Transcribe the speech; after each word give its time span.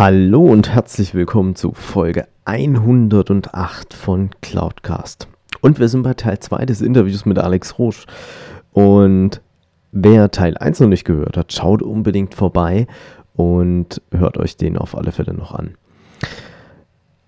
Hallo 0.00 0.42
und 0.42 0.72
herzlich 0.72 1.12
willkommen 1.12 1.56
zu 1.56 1.72
Folge 1.72 2.28
108 2.44 3.92
von 3.92 4.30
Cloudcast. 4.42 5.26
Und 5.60 5.80
wir 5.80 5.88
sind 5.88 6.04
bei 6.04 6.14
Teil 6.14 6.38
2 6.38 6.66
des 6.66 6.82
Interviews 6.82 7.26
mit 7.26 7.36
Alex 7.36 7.80
Roche. 7.80 8.06
Und 8.70 9.40
wer 9.90 10.30
Teil 10.30 10.56
1 10.56 10.78
noch 10.78 10.86
nicht 10.86 11.04
gehört 11.04 11.36
hat, 11.36 11.52
schaut 11.52 11.82
unbedingt 11.82 12.36
vorbei 12.36 12.86
und 13.34 14.00
hört 14.12 14.38
euch 14.38 14.56
den 14.56 14.78
auf 14.78 14.96
alle 14.96 15.10
Fälle 15.10 15.34
noch 15.34 15.52
an. 15.52 15.74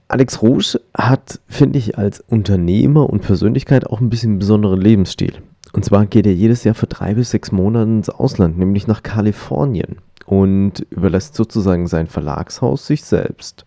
Alex 0.06 0.40
Roche 0.40 0.80
hat, 0.96 1.40
finde 1.48 1.76
ich, 1.76 1.98
als 1.98 2.20
Unternehmer 2.20 3.10
und 3.10 3.22
Persönlichkeit 3.22 3.84
auch 3.88 4.00
ein 4.00 4.10
bisschen 4.10 4.38
besonderen 4.38 4.80
Lebensstil. 4.80 5.32
Und 5.72 5.84
zwar 5.84 6.06
geht 6.06 6.24
er 6.24 6.34
jedes 6.34 6.62
Jahr 6.62 6.76
für 6.76 6.86
drei 6.86 7.14
bis 7.14 7.32
sechs 7.32 7.50
Monate 7.50 7.90
ins 7.90 8.10
Ausland, 8.10 8.58
nämlich 8.58 8.86
nach 8.86 9.02
Kalifornien 9.02 9.96
und 10.30 10.86
überlässt 10.90 11.34
sozusagen 11.34 11.88
sein 11.88 12.06
Verlagshaus 12.06 12.86
sich 12.86 13.02
selbst. 13.02 13.64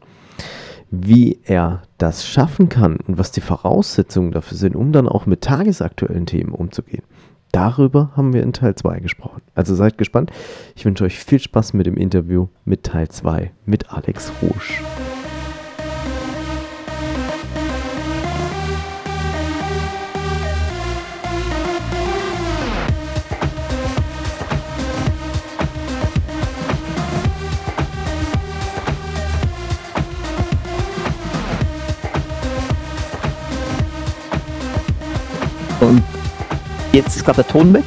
Wie 0.92 1.39
er 1.44 1.81
das 1.97 2.25
schaffen 2.25 2.69
kann 2.69 2.95
und 3.06 3.17
was 3.17 3.31
die 3.31 3.42
Voraussetzungen 3.42 4.31
dafür 4.31 4.56
sind, 4.56 4.73
um 4.73 4.94
dann 4.94 5.09
auch 5.09 5.25
mit 5.25 5.41
tagesaktuellen 5.41 6.25
Themen 6.25 6.53
umzugehen, 6.53 7.03
darüber 7.52 8.11
haben 8.16 8.31
wir 8.31 8.44
in 8.44 8.53
Teil 8.53 8.75
2 8.75 9.02
gesprochen. 9.02 9.41
Also 9.56 9.75
seid 9.75 9.97
gespannt. 9.97 10.31
Ich 10.78 10.86
wünsche 10.86 11.03
euch 11.03 11.19
viel 11.19 11.39
Spaß 11.39 11.73
mit 11.73 11.86
dem 11.86 11.97
Interview 11.97 12.47
mit 12.64 12.84
Teil 12.84 13.09
2 13.09 13.52
mit 13.66 13.91
Alex 13.91 14.31
Rouge. 14.41 14.80
Und 35.83 36.01
jetzt 36.93 37.15
ist 37.15 37.25
gerade 37.25 37.43
der 37.43 37.47
Ton 37.47 37.73
weg. 37.73 37.83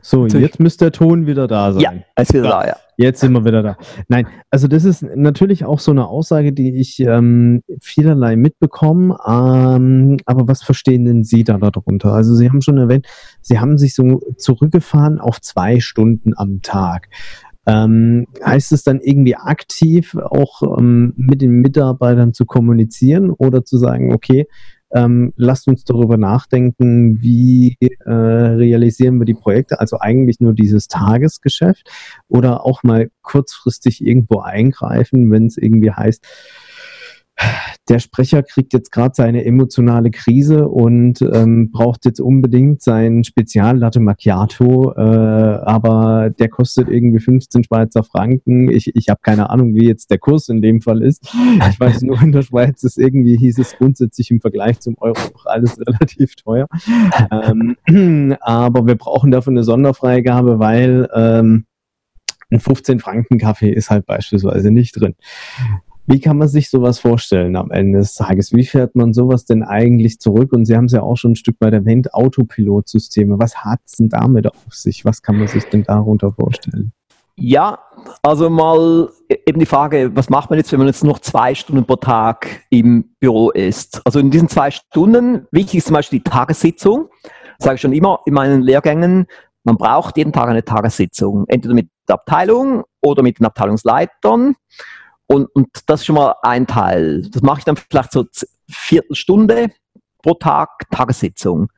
So, 0.00 0.26
jetzt 0.26 0.60
müsste 0.60 0.84
der 0.86 0.92
Ton 0.92 1.26
wieder 1.26 1.48
da 1.48 1.72
sein. 1.72 1.80
Ja, 1.80 2.22
ist 2.22 2.34
wieder 2.34 2.42
da, 2.42 2.66
ja. 2.66 2.76
Jetzt 2.98 3.20
sind 3.20 3.32
wir 3.32 3.44
wieder 3.44 3.62
da. 3.62 3.76
Nein, 4.08 4.26
also 4.50 4.68
das 4.68 4.84
ist 4.84 5.02
natürlich 5.02 5.64
auch 5.64 5.80
so 5.80 5.90
eine 5.90 6.06
Aussage, 6.06 6.52
die 6.52 6.78
ich 6.78 7.00
ähm, 7.00 7.62
vielerlei 7.80 8.36
mitbekomme. 8.36 9.16
Ähm, 9.26 10.18
aber 10.26 10.46
was 10.46 10.62
verstehen 10.62 11.06
denn 11.06 11.24
Sie 11.24 11.42
da 11.42 11.56
darunter? 11.56 12.12
Also 12.12 12.34
Sie 12.34 12.48
haben 12.48 12.60
schon 12.60 12.78
erwähnt, 12.78 13.06
Sie 13.40 13.58
haben 13.58 13.78
sich 13.78 13.94
so 13.94 14.20
zurückgefahren 14.36 15.18
auf 15.18 15.40
zwei 15.40 15.80
Stunden 15.80 16.34
am 16.36 16.60
Tag. 16.60 17.08
Ähm, 17.66 18.26
heißt 18.44 18.72
es 18.72 18.82
dann 18.82 19.00
irgendwie 19.00 19.36
aktiv 19.36 20.16
auch 20.16 20.78
ähm, 20.78 21.12
mit 21.16 21.42
den 21.42 21.60
Mitarbeitern 21.60 22.34
zu 22.34 22.44
kommunizieren 22.44 23.30
oder 23.30 23.64
zu 23.64 23.78
sagen, 23.78 24.12
okay, 24.12 24.46
ähm, 24.94 25.32
lasst 25.36 25.68
uns 25.68 25.84
darüber 25.84 26.16
nachdenken, 26.16 27.22
wie 27.22 27.76
äh, 27.80 28.10
realisieren 28.10 29.18
wir 29.18 29.24
die 29.24 29.34
Projekte, 29.34 29.80
also 29.80 29.98
eigentlich 29.98 30.40
nur 30.40 30.54
dieses 30.54 30.86
Tagesgeschäft 30.86 31.88
oder 32.28 32.66
auch 32.66 32.82
mal 32.82 33.10
kurzfristig 33.22 34.04
irgendwo 34.04 34.40
eingreifen, 34.40 35.30
wenn 35.30 35.46
es 35.46 35.56
irgendwie 35.56 35.92
heißt, 35.92 36.26
der 37.88 37.98
Sprecher 37.98 38.42
kriegt 38.42 38.72
jetzt 38.72 38.92
gerade 38.92 39.12
seine 39.14 39.44
emotionale 39.44 40.10
Krise 40.10 40.68
und 40.68 41.20
ähm, 41.22 41.70
braucht 41.70 42.04
jetzt 42.04 42.20
unbedingt 42.20 42.80
sein 42.80 43.24
Spezial-Latte 43.24 44.00
Macchiato, 44.00 44.92
äh, 44.92 45.00
aber 45.00 46.30
der 46.30 46.48
kostet 46.48 46.88
irgendwie 46.88 47.20
15 47.20 47.64
Schweizer 47.64 48.04
Franken. 48.04 48.70
Ich, 48.70 48.94
ich 48.94 49.08
habe 49.08 49.20
keine 49.22 49.50
Ahnung, 49.50 49.74
wie 49.74 49.86
jetzt 49.86 50.10
der 50.10 50.18
Kurs 50.18 50.48
in 50.48 50.62
dem 50.62 50.80
Fall 50.80 51.02
ist. 51.02 51.24
Ich 51.70 51.80
weiß 51.80 52.02
nur, 52.02 52.20
in 52.22 52.32
der 52.32 52.42
Schweiz 52.42 52.82
ist 52.82 52.98
irgendwie, 52.98 53.36
hieß 53.36 53.58
es 53.58 53.76
grundsätzlich 53.76 54.30
im 54.30 54.40
Vergleich 54.40 54.80
zum 54.80 54.96
Euro 54.98 55.18
auch 55.34 55.46
alles 55.46 55.78
relativ 55.80 56.36
teuer. 56.36 56.68
Ähm, 57.30 58.36
aber 58.40 58.86
wir 58.86 58.96
brauchen 58.96 59.30
dafür 59.30 59.52
eine 59.52 59.64
Sonderfreigabe, 59.64 60.58
weil 60.58 61.08
ähm, 61.14 61.64
ein 62.50 62.60
15 62.60 63.00
Franken 63.00 63.38
Kaffee 63.38 63.72
ist 63.72 63.90
halt 63.90 64.06
beispielsweise 64.06 64.70
nicht 64.70 65.00
drin. 65.00 65.14
Wie 66.06 66.20
kann 66.20 66.36
man 66.36 66.48
sich 66.48 66.68
sowas 66.68 66.98
vorstellen 66.98 67.54
am 67.54 67.70
Ende 67.70 68.00
des 68.00 68.14
Tages? 68.14 68.52
Wie 68.52 68.64
fährt 68.64 68.96
man 68.96 69.12
sowas 69.12 69.44
denn 69.44 69.62
eigentlich 69.62 70.18
zurück? 70.18 70.52
Und 70.52 70.64
Sie 70.64 70.76
haben 70.76 70.86
es 70.86 70.92
ja 70.92 71.02
auch 71.02 71.16
schon 71.16 71.32
ein 71.32 71.36
Stück 71.36 71.56
weit 71.60 71.72
erwähnt, 71.72 72.12
Autopilotsysteme. 72.12 73.38
Was 73.38 73.64
hat 73.64 73.80
es 73.86 73.92
denn 73.92 74.08
damit 74.08 74.48
auf 74.48 74.74
sich? 74.74 75.04
Was 75.04 75.22
kann 75.22 75.38
man 75.38 75.46
sich 75.46 75.64
denn 75.64 75.84
darunter 75.84 76.32
vorstellen? 76.32 76.92
Ja, 77.36 77.78
also 78.22 78.50
mal 78.50 79.10
eben 79.46 79.60
die 79.60 79.66
Frage, 79.66 80.10
was 80.14 80.28
macht 80.28 80.50
man 80.50 80.58
jetzt, 80.58 80.72
wenn 80.72 80.80
man 80.80 80.88
jetzt 80.88 81.04
noch 81.04 81.20
zwei 81.20 81.54
Stunden 81.54 81.84
pro 81.84 81.96
Tag 81.96 82.64
im 82.68 83.14
Büro 83.20 83.50
ist? 83.50 84.02
Also 84.04 84.18
in 84.18 84.30
diesen 84.30 84.48
zwei 84.48 84.70
Stunden, 84.70 85.46
wichtig 85.50 85.78
ist 85.78 85.86
zum 85.86 85.94
Beispiel 85.94 86.18
die 86.18 86.30
Tagessitzung, 86.30 87.08
sage 87.58 87.76
ich 87.76 87.80
schon 87.80 87.92
immer 87.92 88.20
in 88.26 88.34
meinen 88.34 88.62
Lehrgängen, 88.62 89.26
man 89.64 89.76
braucht 89.76 90.16
jeden 90.18 90.32
Tag 90.32 90.48
eine 90.48 90.64
Tagessitzung, 90.64 91.44
entweder 91.48 91.74
mit 91.74 91.88
der 92.08 92.16
Abteilung 92.16 92.82
oder 93.00 93.22
mit 93.22 93.38
den 93.38 93.46
Abteilungsleitern. 93.46 94.56
Und, 95.26 95.46
und 95.54 95.68
das 95.86 96.00
ist 96.00 96.06
schon 96.06 96.16
mal 96.16 96.34
ein 96.42 96.66
Teil. 96.66 97.22
Das 97.30 97.42
mache 97.42 97.60
ich 97.60 97.64
dann 97.64 97.76
vielleicht 97.76 98.12
so 98.12 98.26
Viertelstunde 98.68 99.70
pro 100.22 100.34
Tag, 100.34 100.90
Tagessitzung. 100.90 101.68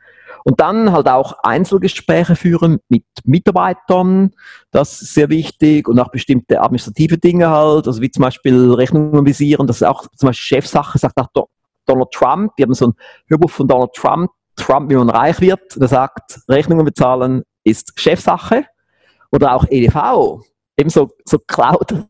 Und 0.45 0.61
dann 0.61 0.93
halt 0.93 1.09
auch 1.09 1.39
Einzelgespräche 1.43 2.37
führen 2.37 2.81
mit 2.89 3.05
Mitarbeitern, 3.25 4.33
das 4.71 5.01
ist 5.01 5.15
sehr 5.15 5.31
wichtig. 5.31 5.89
Und 5.89 5.99
auch 5.99 6.11
bestimmte 6.11 6.61
administrative 6.61 7.19
Dinge 7.19 7.49
halt, 7.49 7.87
also 7.87 8.03
wie 8.03 8.11
zum 8.11 8.23
Beispiel 8.23 8.73
Rechnungen 8.73 9.25
visieren, 9.25 9.67
das 9.67 9.77
ist 9.77 9.85
auch 9.85 10.07
zum 10.17 10.29
Beispiel 10.29 10.59
Chefsache, 10.59 10.99
sagt 10.99 11.19
auch 11.19 11.49
Donald 11.87 12.11
Trump, 12.11 12.53
wir 12.57 12.65
haben 12.65 12.75
so 12.75 12.89
ein 12.89 12.95
Hörbuch 13.29 13.51
von 13.51 13.69
Donald 13.69 13.93
Trump, 13.95 14.31
Trump, 14.57 14.91
wie 14.91 14.97
man 14.97 15.11
reich 15.11 15.41
wird, 15.41 15.81
der 15.81 15.89
sagt, 15.89 16.41
Rechnungen 16.49 16.85
bezahlen 16.85 17.43
ist 17.65 17.93
Chefsache. 17.99 18.67
Oder 19.33 19.55
auch 19.55 19.65
EDV, 19.69 20.43
ebenso 20.77 21.11
so 21.25 21.39
Cloud 21.41 22.07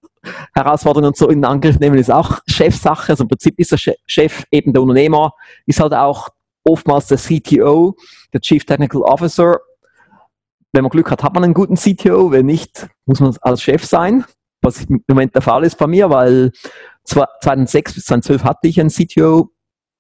Herausforderungen 0.55 1.09
und 1.09 1.17
so 1.17 1.29
in 1.29 1.45
Angriff 1.45 1.79
nehmen, 1.79 1.97
ist 1.99 2.11
auch 2.11 2.41
Chefsache. 2.47 3.13
Also 3.13 3.25
im 3.25 3.29
Prinzip 3.29 3.59
ist 3.59 3.73
der 3.73 3.95
Chef 4.07 4.45
eben 4.51 4.73
der 4.73 4.83
Unternehmer, 4.83 5.33
ist 5.67 5.81
halt 5.81 5.95
auch 5.95 6.29
oftmals 6.65 7.07
der 7.09 7.19
CTO, 7.19 7.97
der 8.33 8.41
Chief 8.41 8.65
Technical 8.65 9.03
Officer. 9.03 9.59
Wenn 10.73 10.83
man 10.83 10.91
Glück 10.91 11.11
hat, 11.11 11.23
hat 11.23 11.35
man 11.35 11.45
einen 11.45 11.55
guten 11.55 11.77
CTO. 11.77 12.33
Wenn 12.33 12.47
nicht, 12.47 12.89
muss 13.07 13.21
man 13.21 13.37
als 13.43 13.63
Chef 13.63 13.85
sein. 13.85 14.25
Was 14.61 14.85
im 14.85 15.05
Moment 15.07 15.35
der 15.35 15.43
Fall 15.43 15.63
ist 15.65 15.77
bei 15.77 15.87
mir, 15.87 16.11
weil 16.11 16.51
2006 17.05 17.95
bis 17.95 18.05
2012 18.07 18.45
hatte 18.45 18.67
ich 18.69 18.81
einen 18.81 18.89
CTO, 18.89 19.51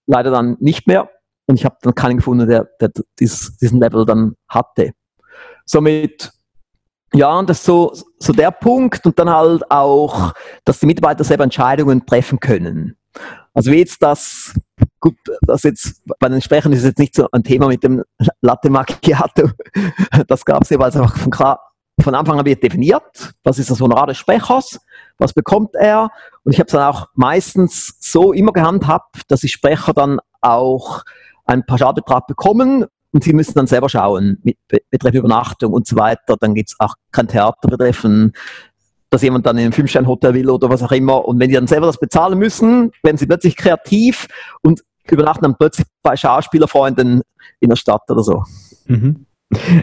leider 0.06 0.30
dann 0.30 0.56
nicht 0.58 0.86
mehr. 0.86 1.10
Und 1.46 1.56
ich 1.56 1.64
habe 1.64 1.76
dann 1.82 1.94
keinen 1.94 2.16
gefunden, 2.16 2.48
der, 2.48 2.68
der 2.80 2.90
diesen 3.20 3.80
Level 3.80 4.06
dann 4.06 4.34
hatte. 4.48 4.92
Somit 5.66 6.32
ja, 7.14 7.38
und 7.38 7.48
das 7.48 7.58
ist 7.58 7.66
so, 7.66 7.92
so 8.18 8.32
der 8.32 8.50
Punkt 8.50 9.06
und 9.06 9.18
dann 9.18 9.30
halt 9.30 9.70
auch, 9.70 10.32
dass 10.64 10.80
die 10.80 10.86
Mitarbeiter 10.86 11.22
selber 11.22 11.44
Entscheidungen 11.44 12.04
treffen 12.04 12.40
können. 12.40 12.96
Also 13.54 13.70
wie 13.70 13.78
jetzt 13.78 14.02
das, 14.02 14.52
gut, 14.98 15.14
das 15.42 15.62
jetzt 15.62 16.02
bei 16.18 16.28
den 16.28 16.40
Sprechern 16.40 16.72
ist 16.72 16.82
jetzt 16.82 16.98
nicht 16.98 17.14
so 17.14 17.28
ein 17.30 17.44
Thema 17.44 17.68
mit 17.68 17.84
dem 17.84 18.02
Latte 18.40 18.68
Macchiato. 18.68 19.50
Das 20.26 20.44
gab 20.44 20.62
es 20.62 20.70
ja, 20.70 20.78
weil 20.80 20.88
es 20.88 20.96
einfach 20.96 21.16
von, 21.16 21.30
klar, 21.30 21.60
von 22.00 22.16
Anfang 22.16 22.40
an 22.40 22.44
wird 22.44 22.64
definiert, 22.64 23.32
was 23.44 23.60
ist 23.60 23.70
das 23.70 23.80
Honorar 23.80 24.08
des 24.08 24.18
Sprechers, 24.18 24.80
was 25.18 25.32
bekommt 25.32 25.76
er. 25.76 26.10
Und 26.42 26.52
ich 26.52 26.58
habe 26.58 26.66
es 26.66 26.72
dann 26.72 26.82
auch 26.82 27.06
meistens 27.14 27.96
so 28.00 28.32
immer 28.32 28.52
gehandhabt, 28.52 29.22
dass 29.28 29.40
die 29.40 29.48
Sprecher 29.48 29.92
dann 29.92 30.18
auch 30.40 31.04
einen 31.46 31.64
Pauschalbetrag 31.64 32.26
bekommen 32.26 32.86
und 33.14 33.22
sie 33.22 33.32
müssen 33.32 33.54
dann 33.54 33.68
selber 33.68 33.88
schauen, 33.88 34.38
mit 34.42 34.58
Betreff 34.90 35.14
Übernachtung 35.14 35.72
und 35.72 35.86
so 35.86 35.96
weiter. 35.96 36.36
Dann 36.38 36.54
gibt 36.54 36.70
es 36.70 36.76
auch 36.80 36.94
kein 37.12 37.28
Theater 37.28 37.68
betreffen, 37.68 38.32
dass 39.08 39.22
jemand 39.22 39.46
dann 39.46 39.56
in 39.56 39.66
ein 39.66 39.72
Fünf-Sterne-Hotel 39.72 40.34
will 40.34 40.50
oder 40.50 40.68
was 40.68 40.82
auch 40.82 40.90
immer. 40.90 41.24
Und 41.24 41.38
wenn 41.38 41.48
die 41.48 41.54
dann 41.54 41.68
selber 41.68 41.86
das 41.86 41.98
bezahlen 41.98 42.38
müssen, 42.38 42.90
werden 43.04 43.16
sie 43.16 43.26
plötzlich 43.26 43.56
kreativ 43.56 44.26
und 44.62 44.82
übernachten 45.08 45.44
dann 45.44 45.56
plötzlich 45.56 45.86
bei 46.02 46.16
Schauspielerfreunden 46.16 47.22
in 47.60 47.68
der 47.68 47.76
Stadt 47.76 48.02
oder 48.10 48.24
so. 48.24 48.42
Mhm. 48.86 49.26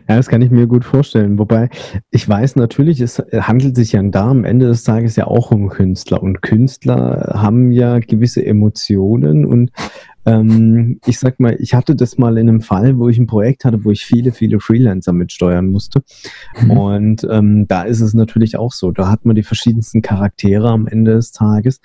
Ja, 0.10 0.18
das 0.18 0.28
kann 0.28 0.42
ich 0.42 0.52
mir 0.52 0.68
gut 0.68 0.84
vorstellen. 0.84 1.40
Wobei 1.40 1.70
ich 2.10 2.28
weiß 2.28 2.58
natürlich, 2.58 3.00
es 3.00 3.20
handelt 3.20 3.78
sich 3.78 3.94
ja 3.94 4.04
da 4.04 4.30
am 4.30 4.44
Ende 4.44 4.68
des 4.68 4.84
Tages 4.84 5.16
ja 5.16 5.28
auch 5.28 5.52
um 5.52 5.70
Künstler. 5.70 6.22
Und 6.22 6.42
Künstler 6.42 7.32
haben 7.36 7.72
ja 7.72 8.00
gewisse 8.00 8.46
Emotionen 8.46 9.46
und 9.46 9.72
ähm, 10.26 11.00
ich 11.06 11.20
sag 11.20 11.40
mal, 11.40 11.56
ich 11.60 11.74
hatte 11.74 11.96
das 11.96 12.18
mal 12.18 12.38
in 12.38 12.50
einem 12.50 12.62
Fall, 12.62 12.98
wo 12.98 13.10
ich 13.10 13.18
ein 13.18 13.28
Projekt 13.28 13.66
hatte, 13.66 13.84
wo 13.84 13.92
ich 13.92 14.06
viele, 14.06 14.32
viele 14.32 14.60
Freelancer 14.60 15.14
mitsteuern 15.14 15.68
musste. 15.68 16.04
Mhm. 16.62 16.72
Und 16.72 17.28
ähm, 17.30 17.68
da 17.68 17.84
ist 17.84 18.02
es 18.02 18.14
natürlich 18.14 18.58
auch 18.58 18.74
so. 18.74 18.92
Da 18.92 19.10
hat 19.10 19.26
man 19.26 19.36
die 19.36 19.44
verschiedensten 19.44 20.02
Charaktere 20.02 20.70
am 20.70 20.88
Ende 20.88 21.14
des 21.14 21.32
Tages. 21.32 21.82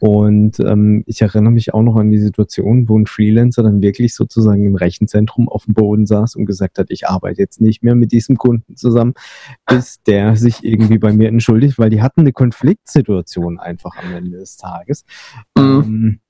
Und 0.00 0.58
ähm, 0.60 1.04
ich 1.06 1.20
erinnere 1.20 1.52
mich 1.52 1.74
auch 1.74 1.82
noch 1.82 1.96
an 1.96 2.10
die 2.10 2.18
Situation, 2.18 2.88
wo 2.88 2.98
ein 2.98 3.06
Freelancer 3.06 3.62
dann 3.62 3.82
wirklich 3.82 4.14
sozusagen 4.14 4.64
im 4.64 4.74
Rechenzentrum 4.74 5.46
auf 5.50 5.66
dem 5.66 5.74
Boden 5.74 6.06
saß 6.06 6.36
und 6.36 6.46
gesagt 6.46 6.78
hat, 6.78 6.86
ich 6.88 7.06
arbeite 7.06 7.42
jetzt 7.42 7.60
nicht 7.60 7.82
mehr 7.82 7.94
mit 7.94 8.10
diesem 8.10 8.38
Kunden 8.38 8.76
zusammen, 8.76 9.12
bis 9.66 10.02
der 10.04 10.36
sich 10.36 10.64
irgendwie 10.64 10.96
bei 10.96 11.12
mir 11.12 11.28
entschuldigt, 11.28 11.78
weil 11.78 11.90
die 11.90 12.00
hatten 12.00 12.20
eine 12.20 12.32
Konfliktsituation 12.32 13.58
einfach 13.60 13.94
am 13.98 14.14
Ende 14.14 14.38
des 14.38 14.56
Tages. 14.56 15.04
Mhm. 15.54 15.62
Ähm, 15.84 16.20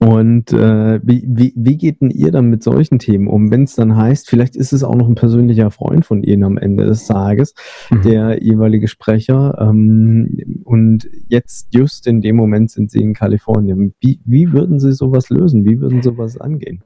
und 0.00 0.52
äh, 0.52 1.00
wie, 1.02 1.24
wie, 1.26 1.52
wie 1.56 1.76
geht 1.76 2.00
denn 2.00 2.10
ihr 2.10 2.30
dann 2.30 2.50
mit 2.50 2.62
solchen 2.62 2.98
Themen 2.98 3.26
um, 3.26 3.50
wenn 3.50 3.64
es 3.64 3.74
dann 3.74 3.96
heißt, 3.96 4.28
vielleicht 4.28 4.56
ist 4.56 4.72
es 4.72 4.84
auch 4.84 4.94
noch 4.94 5.08
ein 5.08 5.14
persönlicher 5.14 5.70
Freund 5.70 6.06
von 6.06 6.22
Ihnen 6.22 6.44
am 6.44 6.58
Ende 6.58 6.84
des 6.86 7.06
Tages, 7.06 7.54
mhm. 7.90 8.02
der 8.02 8.42
jeweilige 8.42 8.88
Sprecher, 8.88 9.56
ähm, 9.60 10.62
und 10.64 11.08
jetzt 11.28 11.68
just 11.74 12.06
in 12.06 12.20
dem 12.20 12.36
Moment 12.36 12.70
sind 12.70 12.90
Sie 12.90 13.00
in 13.00 13.14
Kalifornien. 13.14 13.94
Wie, 14.00 14.20
wie 14.24 14.52
würden 14.52 14.78
Sie 14.80 14.92
sowas 14.92 15.30
lösen? 15.30 15.64
Wie 15.64 15.80
würden 15.80 16.02
Sie 16.02 16.08
sowas 16.10 16.38
angehen? 16.38 16.82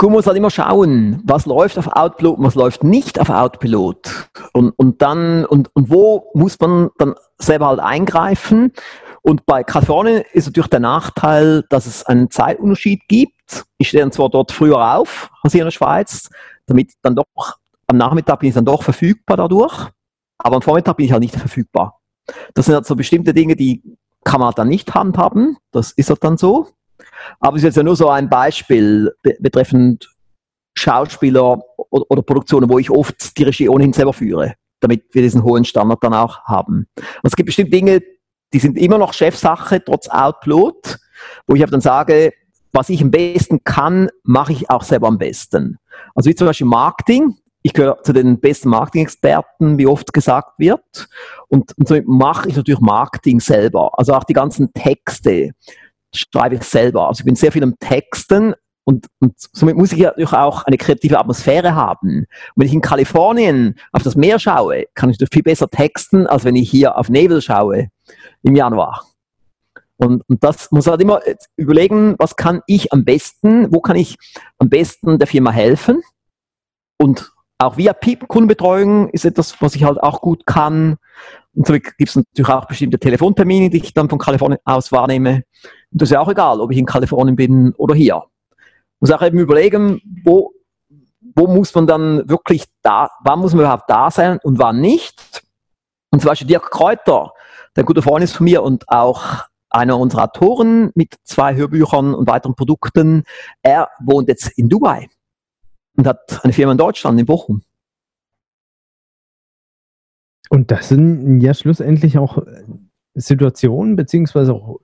Man 0.00 0.12
muss 0.12 0.26
halt 0.26 0.36
immer 0.36 0.50
schauen, 0.50 1.22
was 1.24 1.46
läuft 1.46 1.78
auf 1.78 1.88
Outpilot, 1.88 2.36
was 2.38 2.54
läuft 2.54 2.84
nicht 2.84 3.18
auf 3.18 3.30
Outpilot. 3.30 4.28
Und, 4.52 4.70
und 4.76 5.00
dann, 5.00 5.44
und, 5.46 5.70
und 5.74 5.90
wo 5.90 6.30
muss 6.34 6.60
man 6.60 6.90
dann 6.98 7.14
selber 7.38 7.68
halt 7.68 7.80
eingreifen? 7.80 8.72
Und 9.22 9.46
bei 9.46 9.64
Kalifornien 9.64 10.22
ist 10.32 10.46
natürlich 10.46 10.70
der 10.70 10.80
Nachteil, 10.80 11.64
dass 11.70 11.86
es 11.86 12.04
einen 12.04 12.30
Zeitunterschied 12.30 13.08
gibt. 13.08 13.64
Ich 13.78 13.88
stehe 13.88 14.02
dann 14.02 14.12
zwar 14.12 14.28
dort 14.28 14.52
früher 14.52 14.96
auf 14.96 15.30
als 15.42 15.52
hier 15.52 15.62
in 15.62 15.66
der 15.66 15.72
Schweiz, 15.72 16.28
damit 16.66 16.92
dann 17.02 17.16
doch 17.16 17.56
am 17.86 17.96
Nachmittag 17.96 18.40
bin 18.40 18.48
ich 18.50 18.54
dann 18.54 18.64
doch 18.64 18.82
verfügbar 18.82 19.36
dadurch, 19.36 19.88
aber 20.38 20.56
am 20.56 20.62
Vormittag 20.62 20.96
bin 20.96 21.06
ich 21.06 21.12
halt 21.12 21.22
nicht 21.22 21.36
verfügbar. 21.36 22.00
Das 22.54 22.66
sind 22.66 22.74
halt 22.74 22.86
so 22.86 22.96
bestimmte 22.96 23.32
Dinge, 23.32 23.56
die 23.56 23.82
kann 24.24 24.40
man 24.40 24.48
halt 24.48 24.58
dann 24.58 24.68
nicht 24.68 24.92
handhaben. 24.94 25.56
Das 25.70 25.92
ist 25.92 26.10
halt 26.10 26.22
dann 26.24 26.36
so. 26.36 26.68
Aber 27.40 27.56
es 27.56 27.62
ist 27.62 27.66
jetzt 27.66 27.76
ja 27.76 27.82
nur 27.82 27.96
so 27.96 28.08
ein 28.08 28.28
Beispiel 28.28 29.12
betreffend 29.40 30.08
Schauspieler 30.74 31.62
oder, 31.90 32.04
oder 32.10 32.22
Produktionen, 32.22 32.68
wo 32.68 32.78
ich 32.78 32.90
oft 32.90 33.36
die 33.38 33.44
Regie 33.44 33.68
ohnehin 33.68 33.92
selber 33.92 34.12
führe, 34.12 34.54
damit 34.80 35.04
wir 35.12 35.22
diesen 35.22 35.42
hohen 35.42 35.64
Standard 35.64 36.02
dann 36.02 36.14
auch 36.14 36.44
haben. 36.44 36.86
Und 36.96 37.24
es 37.24 37.36
gibt 37.36 37.46
bestimmte 37.46 37.70
Dinge, 37.70 38.02
die 38.52 38.58
sind 38.58 38.76
immer 38.78 38.98
noch 38.98 39.12
Chefsache, 39.12 39.82
trotz 39.84 40.08
Outload, 40.08 40.78
wo 41.46 41.54
ich 41.54 41.64
dann 41.64 41.80
sage, 41.80 42.32
was 42.72 42.90
ich 42.90 43.02
am 43.02 43.10
besten 43.10 43.64
kann, 43.64 44.10
mache 44.22 44.52
ich 44.52 44.68
auch 44.70 44.82
selber 44.82 45.08
am 45.08 45.18
besten. 45.18 45.78
Also 46.14 46.28
wie 46.28 46.34
zum 46.34 46.46
Beispiel 46.46 46.66
Marketing. 46.66 47.36
Ich 47.62 47.72
gehöre 47.72 48.00
zu 48.02 48.12
den 48.12 48.38
besten 48.38 48.68
Marketing-Experten, 48.68 49.76
wie 49.76 49.88
oft 49.88 50.12
gesagt 50.12 50.58
wird. 50.58 51.08
Und, 51.48 51.76
und 51.76 51.88
somit 51.88 52.06
mache 52.06 52.48
ich 52.48 52.56
natürlich 52.56 52.80
Marketing 52.80 53.40
selber. 53.40 53.90
Also 53.98 54.14
auch 54.14 54.22
die 54.24 54.34
ganzen 54.34 54.72
Texte 54.72 55.50
schreibe 56.16 56.56
ich 56.56 56.62
selber. 56.62 57.08
Also 57.08 57.20
ich 57.20 57.24
bin 57.24 57.36
sehr 57.36 57.52
viel 57.52 57.62
am 57.62 57.78
Texten 57.78 58.54
und, 58.84 59.06
und 59.18 59.34
somit 59.36 59.76
muss 59.76 59.92
ich 59.92 59.98
natürlich 59.98 60.32
auch 60.32 60.62
eine 60.62 60.76
kreative 60.76 61.18
Atmosphäre 61.18 61.74
haben. 61.74 62.18
Und 62.18 62.26
wenn 62.54 62.68
ich 62.68 62.72
in 62.72 62.80
Kalifornien 62.80 63.74
auf 63.90 64.04
das 64.04 64.14
Meer 64.14 64.38
schaue, 64.38 64.84
kann 64.94 65.10
ich 65.10 65.18
viel 65.32 65.42
besser 65.42 65.68
texten, 65.68 66.28
als 66.28 66.44
wenn 66.44 66.54
ich 66.54 66.70
hier 66.70 66.96
auf 66.96 67.08
Nebel 67.08 67.42
schaue 67.42 67.88
im 68.42 68.54
Januar. 68.54 69.04
Und, 69.96 70.22
und 70.28 70.44
das 70.44 70.70
muss 70.70 70.86
halt 70.86 71.00
immer 71.00 71.20
überlegen, 71.56 72.14
was 72.18 72.36
kann 72.36 72.62
ich 72.66 72.92
am 72.92 73.04
besten, 73.04 73.72
wo 73.72 73.80
kann 73.80 73.96
ich 73.96 74.18
am 74.58 74.68
besten 74.68 75.18
der 75.18 75.26
Firma 75.26 75.50
helfen. 75.50 76.02
Und 76.98 77.32
auch 77.58 77.76
via 77.76 77.94
Kundenbetreuung 77.94 79.08
ist 79.10 79.24
etwas, 79.24 79.60
was 79.60 79.74
ich 79.74 79.84
halt 79.84 79.98
auch 80.00 80.20
gut 80.20 80.46
kann. 80.46 80.96
Und 81.54 81.66
so 81.66 81.72
gibt 81.72 81.94
es 81.98 82.14
natürlich 82.14 82.50
auch 82.50 82.66
bestimmte 82.66 82.98
Telefontermine, 82.98 83.70
die 83.70 83.78
ich 83.78 83.94
dann 83.94 84.10
von 84.10 84.18
Kalifornien 84.18 84.60
aus 84.64 84.92
wahrnehme. 84.92 85.42
Das 85.98 86.08
ist 86.08 86.12
ja 86.12 86.20
auch 86.20 86.28
egal, 86.28 86.60
ob 86.60 86.70
ich 86.70 86.78
in 86.78 86.86
Kalifornien 86.86 87.36
bin 87.36 87.72
oder 87.76 87.94
hier 87.94 88.22
muss 89.00 89.10
auch 89.10 89.22
eben 89.22 89.38
überlegen, 89.38 90.00
wo, 90.24 90.52
wo 91.34 91.46
muss 91.46 91.74
man 91.74 91.86
dann 91.86 92.28
wirklich 92.28 92.64
da, 92.82 93.10
wann 93.24 93.40
muss 93.40 93.52
man 93.52 93.60
überhaupt 93.60 93.90
da 93.90 94.10
sein 94.10 94.38
und 94.42 94.58
wann 94.58 94.80
nicht. 94.80 95.44
Und 96.10 96.20
zum 96.20 96.28
Beispiel 96.28 96.46
Dirk 96.46 96.70
Kräuter, 96.70 97.32
der 97.74 97.84
gute 97.84 98.02
Freund 98.02 98.24
ist 98.24 98.36
von 98.36 98.44
mir 98.44 98.62
und 98.62 98.88
auch 98.88 99.44
einer 99.68 99.98
unserer 99.98 100.24
Autoren 100.24 100.92
mit 100.94 101.14
zwei 101.24 101.54
Hörbüchern 101.54 102.14
und 102.14 102.26
weiteren 102.26 102.54
Produkten. 102.54 103.24
Er 103.62 103.90
wohnt 104.00 104.28
jetzt 104.28 104.48
in 104.56 104.68
Dubai 104.68 105.08
und 105.96 106.06
hat 106.06 106.44
eine 106.44 106.52
Firma 106.52 106.72
in 106.72 106.78
Deutschland, 106.78 107.20
in 107.20 107.26
Bochum. 107.26 107.62
Und 110.48 110.70
das 110.70 110.88
sind 110.88 111.40
ja 111.40 111.52
schlussendlich 111.52 112.16
auch 112.18 112.42
Situationen, 113.14 113.96
beziehungsweise 113.96 114.54
auch 114.54 114.78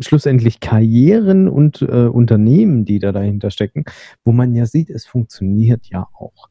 schlussendlich 0.00 0.60
Karrieren 0.60 1.48
und 1.48 1.82
äh, 1.82 2.06
Unternehmen, 2.06 2.84
die 2.84 2.98
da 2.98 3.12
dahinter 3.12 3.50
stecken, 3.50 3.84
wo 4.24 4.32
man 4.32 4.54
ja 4.54 4.66
sieht, 4.66 4.90
es 4.90 5.06
funktioniert 5.06 5.86
ja 5.86 6.06
auch. 6.12 6.48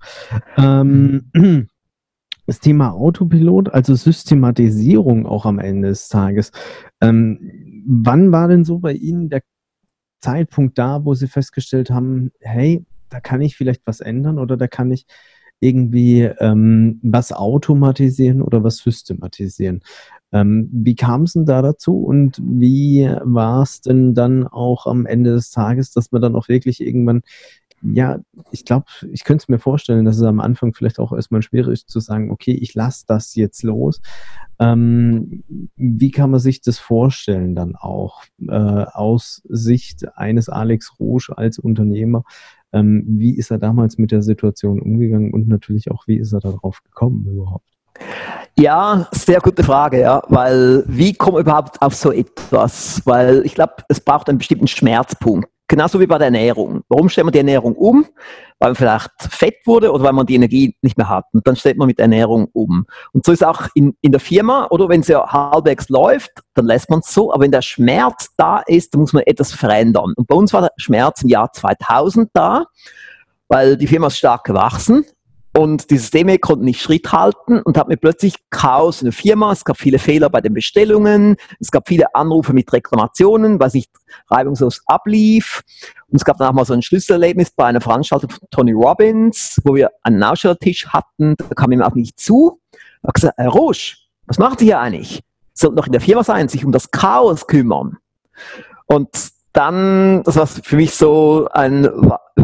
Ähm, 0.57 1.31
das 2.47 2.59
Thema 2.59 2.91
Autopilot, 2.91 3.73
also 3.73 3.95
Systematisierung 3.95 5.25
auch 5.25 5.45
am 5.45 5.59
Ende 5.59 5.89
des 5.89 6.09
Tages. 6.09 6.51
Ähm, 7.01 7.83
wann 7.87 8.31
war 8.31 8.47
denn 8.47 8.63
so 8.63 8.79
bei 8.79 8.93
Ihnen 8.93 9.29
der 9.29 9.41
Zeitpunkt 10.19 10.77
da, 10.77 11.05
wo 11.05 11.13
Sie 11.13 11.27
festgestellt 11.27 11.89
haben, 11.89 12.31
hey, 12.39 12.85
da 13.09 13.19
kann 13.19 13.41
ich 13.41 13.55
vielleicht 13.55 13.81
was 13.85 13.99
ändern 13.99 14.39
oder 14.39 14.57
da 14.57 14.67
kann 14.67 14.91
ich 14.91 15.05
irgendwie 15.59 16.23
ähm, 16.39 16.99
was 17.01 17.31
automatisieren 17.31 18.41
oder 18.41 18.63
was 18.63 18.77
systematisieren. 18.77 19.81
Ähm, 20.31 20.69
wie 20.71 20.95
kam 20.95 21.23
es 21.23 21.33
denn 21.33 21.45
da 21.45 21.61
dazu 21.61 22.03
und 22.03 22.41
wie 22.43 23.09
war 23.23 23.63
es 23.63 23.81
denn 23.81 24.13
dann 24.13 24.47
auch 24.47 24.85
am 24.85 25.05
Ende 25.05 25.33
des 25.33 25.51
Tages, 25.51 25.91
dass 25.91 26.11
man 26.11 26.21
dann 26.21 26.35
auch 26.35 26.49
wirklich 26.49 26.81
irgendwann, 26.81 27.21
ja, 27.81 28.19
ich 28.51 28.65
glaube, 28.65 28.85
ich 29.11 29.23
könnte 29.23 29.43
es 29.43 29.49
mir 29.49 29.59
vorstellen, 29.59 30.05
dass 30.05 30.17
es 30.17 30.23
am 30.23 30.39
Anfang 30.39 30.73
vielleicht 30.73 30.99
auch 30.99 31.13
erstmal 31.13 31.41
schwierig 31.41 31.73
ist 31.73 31.89
zu 31.89 31.99
sagen, 31.99 32.31
okay, 32.31 32.53
ich 32.53 32.73
lasse 32.73 33.05
das 33.07 33.35
jetzt 33.35 33.63
los. 33.63 34.01
Ähm, 34.57 35.43
wie 35.75 36.11
kann 36.11 36.31
man 36.31 36.39
sich 36.39 36.61
das 36.61 36.79
vorstellen 36.79 37.55
dann 37.55 37.75
auch 37.75 38.23
äh, 38.47 38.51
aus 38.51 39.41
Sicht 39.49 40.17
eines 40.17 40.49
Alex 40.49 40.99
Rouge 40.99 41.37
als 41.37 41.59
Unternehmer? 41.59 42.23
Ähm, 42.71 43.03
wie 43.07 43.37
ist 43.37 43.51
er 43.51 43.57
damals 43.59 43.97
mit 43.97 44.11
der 44.11 44.21
Situation 44.21 44.81
umgegangen 44.81 45.33
und 45.33 45.47
natürlich 45.47 45.91
auch, 45.91 46.07
wie 46.07 46.17
ist 46.17 46.33
er 46.33 46.39
darauf 46.39 46.81
gekommen 46.83 47.25
überhaupt? 47.27 47.74
Ja, 48.57 49.07
sehr 49.11 49.41
gute 49.41 49.63
Frage, 49.63 49.99
ja, 49.99 50.21
weil 50.27 50.83
wie 50.87 51.13
kommt 51.13 51.33
man 51.33 51.43
überhaupt 51.43 51.81
auf 51.81 51.93
so 51.93 52.11
etwas? 52.11 53.01
Weil 53.05 53.45
ich 53.45 53.53
glaube, 53.53 53.73
es 53.89 53.99
braucht 53.99 54.29
einen 54.29 54.37
bestimmten 54.37 54.67
Schmerzpunkt. 54.67 55.49
Genauso 55.67 55.99
wie 55.99 56.05
bei 56.05 56.17
der 56.19 56.27
Ernährung. 56.27 56.83
Warum 56.89 57.09
stellt 57.09 57.25
man 57.25 57.31
die 57.31 57.39
Ernährung 57.39 57.75
um? 57.75 58.05
Weil 58.59 58.69
man 58.69 58.75
vielleicht 58.75 59.09
fett 59.19 59.55
wurde 59.65 59.91
oder 59.91 60.03
weil 60.03 60.13
man 60.13 60.25
die 60.25 60.35
Energie 60.35 60.75
nicht 60.83 60.95
mehr 60.95 61.09
hat. 61.09 61.25
Und 61.33 61.45
dann 61.47 61.55
stellt 61.55 61.77
man 61.77 61.87
mit 61.87 61.99
Ernährung 61.99 62.47
um. 62.53 62.85
Und 63.13 63.25
so 63.25 63.31
ist 63.31 63.43
auch 63.43 63.67
in, 63.73 63.97
in 64.01 64.11
der 64.11 64.21
Firma, 64.21 64.67
oder 64.69 64.87
wenn 64.89 65.01
es 65.01 65.07
ja 65.07 65.27
halbwegs 65.27 65.89
läuft, 65.89 66.31
dann 66.53 66.65
lässt 66.65 66.89
man 66.89 66.99
es 66.99 67.11
so. 67.11 67.33
Aber 67.33 67.43
wenn 67.43 67.51
der 67.51 67.63
Schmerz 67.63 68.29
da 68.37 68.59
ist, 68.67 68.93
dann 68.93 69.01
muss 69.01 69.11
man 69.11 69.23
etwas 69.23 69.53
verändern. 69.53 70.13
Und 70.15 70.27
bei 70.27 70.35
uns 70.35 70.53
war 70.53 70.61
der 70.61 70.71
Schmerz 70.77 71.23
im 71.23 71.29
Jahr 71.29 71.51
2000 71.51 72.29
da, 72.33 72.65
weil 73.47 73.75
die 73.75 73.87
Firma 73.87 74.07
ist 74.07 74.17
stark 74.17 74.43
gewachsen 74.43 75.03
und 75.57 75.89
die 75.89 75.97
Systeme 75.97 76.37
konnten 76.37 76.65
nicht 76.65 76.81
Schritt 76.81 77.13
halten 77.13 77.61
und 77.61 77.77
hat 77.77 77.87
mir 77.87 77.95
plötzlich 77.95 78.35
Chaos 78.49 79.01
in 79.01 79.05
der 79.05 79.13
Firma. 79.13 79.53
Es 79.53 79.63
gab 79.63 79.77
viele 79.77 79.99
Fehler 79.99 80.29
bei 80.29 80.41
den 80.41 80.53
Bestellungen. 80.53 81.37
Es 81.61 81.71
gab 81.71 81.87
viele 81.87 82.13
Anrufe 82.13 82.51
mit 82.51 82.71
Reklamationen, 82.73 83.57
was 83.57 83.73
nicht 83.73 83.89
reibungslos 84.29 84.81
ablief. 84.85 85.61
Und 86.09 86.17
es 86.17 86.25
gab 86.25 86.37
dann 86.37 86.49
auch 86.49 86.53
mal 86.53 86.65
so 86.65 86.73
ein 86.73 86.81
Schlüsselerlebnis 86.81 87.51
bei 87.51 87.65
einer 87.65 87.79
Veranstaltung 87.79 88.31
von 88.31 88.47
Tony 88.51 88.73
Robbins, 88.73 89.61
wo 89.63 89.75
wir 89.75 89.91
einen 90.03 90.21
Ausstellertisch 90.21 90.87
hatten. 90.87 91.35
Da 91.37 91.55
kam 91.55 91.71
ihm 91.71 91.81
auch 91.81 91.95
nicht 91.95 92.19
zu. 92.19 92.59
Er 93.03 93.07
hat 93.07 93.13
gesagt, 93.13 93.37
Herr 93.37 93.49
Roche, 93.49 93.95
was 94.27 94.37
macht 94.37 94.59
Sie 94.59 94.65
hier 94.65 94.81
eigentlich? 94.81 95.23
Sie 95.53 95.61
sollten 95.61 95.77
noch 95.77 95.85
in 95.85 95.93
der 95.93 96.01
Firma 96.01 96.25
sein, 96.25 96.49
sich 96.49 96.65
um 96.65 96.73
das 96.73 96.91
Chaos 96.91 97.47
kümmern. 97.47 97.97
Und 98.87 99.07
dann, 99.53 100.21
das 100.23 100.35
war 100.35 100.47
für 100.47 100.75
mich 100.75 100.93
so 100.95 101.47
ein 101.53 101.89